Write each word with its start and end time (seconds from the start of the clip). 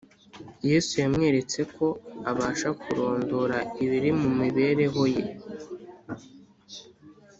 Yesu 0.69 0.93
yamweretse 1.03 1.59
ko 1.75 1.85
abasha 2.29 2.69
kurondora 2.81 3.57
ibiri 3.83 4.09
mu 4.19 4.29
mibereho 4.39 5.01
ye 5.13 5.23